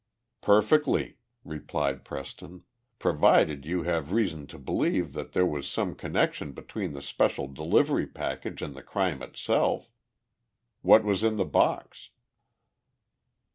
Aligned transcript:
"Perfectly," 0.41 1.19
replied 1.45 2.03
Preston. 2.03 2.63
"Provided 2.97 3.67
you 3.67 3.83
have 3.83 4.11
reason 4.11 4.47
to 4.47 4.57
believe 4.57 5.13
that 5.13 5.33
there 5.33 5.45
was 5.45 5.69
some 5.69 5.93
connection 5.93 6.53
between 6.53 6.93
the 6.93 7.03
special 7.03 7.47
delivery 7.47 8.07
package 8.07 8.63
and 8.63 8.73
the 8.75 8.81
crime 8.81 9.21
itself. 9.21 9.91
What 10.81 11.03
was 11.03 11.21
in 11.21 11.35
the 11.35 11.45
box?" 11.45 12.09